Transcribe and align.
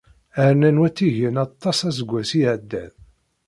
Rnan 0.53 0.77
watigen 0.81 1.35
aṭas 1.45 1.79
aseggas 1.89 2.31
iɛeddan. 2.39 2.91